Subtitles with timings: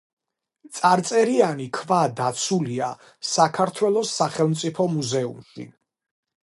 [0.77, 2.89] წარწერიანი ქვა დაცულია
[3.35, 5.71] საქართველოს სახელმწიფო მუზეუმში.